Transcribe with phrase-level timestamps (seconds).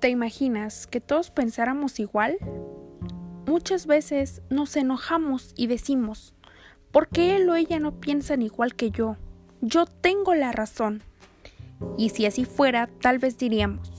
[0.00, 2.38] ¿Te imaginas que todos pensáramos igual?
[3.46, 6.34] Muchas veces nos enojamos y decimos,
[6.90, 9.16] ¿por qué él o ella no piensan igual que yo?
[9.60, 11.02] Yo tengo la razón.
[11.98, 13.92] Y si así fuera, tal vez diríamos,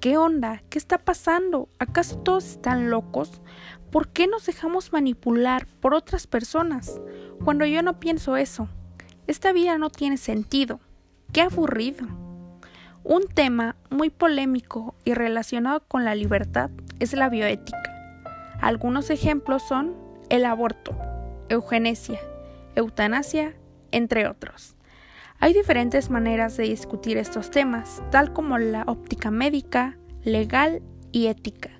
[0.00, 0.62] ¿qué onda?
[0.70, 1.68] ¿Qué está pasando?
[1.80, 3.42] ¿Acaso todos están locos?
[3.90, 7.00] ¿Por qué nos dejamos manipular por otras personas
[7.44, 8.68] cuando yo no pienso eso?
[9.26, 10.78] Esta vida no tiene sentido.
[11.32, 12.27] Qué aburrido.
[13.08, 16.68] Un tema muy polémico y relacionado con la libertad
[17.00, 17.80] es la bioética.
[18.60, 19.96] Algunos ejemplos son
[20.28, 20.94] el aborto,
[21.48, 22.20] eugenesia,
[22.76, 23.54] eutanasia,
[23.92, 24.76] entre otros.
[25.40, 31.70] Hay diferentes maneras de discutir estos temas, tal como la óptica médica, legal y ética.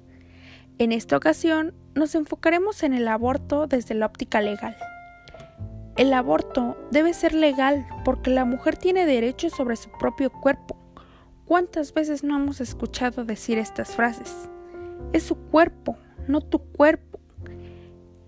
[0.78, 4.78] En esta ocasión nos enfocaremos en el aborto desde la óptica legal.
[5.98, 10.77] El aborto debe ser legal porque la mujer tiene derecho sobre su propio cuerpo
[11.48, 14.50] ¿Cuántas veces no hemos escuchado decir estas frases?
[15.14, 15.96] Es su cuerpo,
[16.26, 17.20] no tu cuerpo.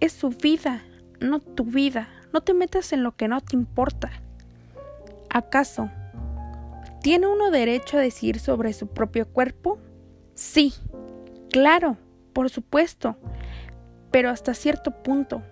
[0.00, 0.82] Es su vida,
[1.20, 2.08] no tu vida.
[2.32, 4.10] No te metas en lo que no te importa.
[5.28, 5.90] ¿Acaso
[7.02, 9.78] tiene uno derecho a decir sobre su propio cuerpo?
[10.34, 10.72] Sí,
[11.50, 11.98] claro,
[12.32, 13.18] por supuesto,
[14.10, 15.42] pero hasta cierto punto.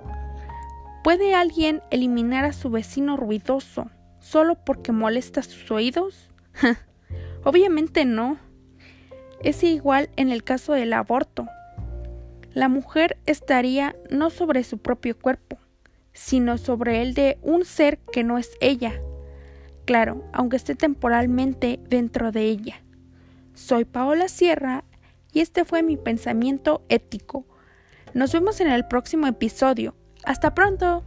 [1.04, 6.30] ¿Puede alguien eliminar a su vecino ruidoso solo porque molesta sus oídos?
[7.44, 8.38] Obviamente no.
[9.42, 11.46] Es igual en el caso del aborto.
[12.52, 15.58] La mujer estaría no sobre su propio cuerpo,
[16.12, 19.00] sino sobre el de un ser que no es ella.
[19.84, 22.82] Claro, aunque esté temporalmente dentro de ella.
[23.54, 24.84] Soy Paola Sierra
[25.32, 27.46] y este fue mi pensamiento ético.
[28.14, 29.94] Nos vemos en el próximo episodio.
[30.24, 31.04] Hasta pronto.